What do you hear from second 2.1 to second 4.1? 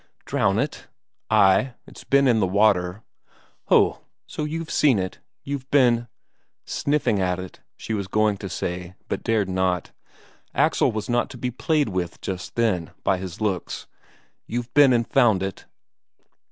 in the water." "Ho,